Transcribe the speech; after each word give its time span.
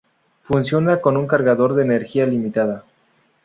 Funciona 0.45 0.99
con 0.99 1.15
un 1.15 1.27
cargador 1.27 1.75
de 1.75 1.83
energía 1.83 2.25
limitada. 2.25 2.85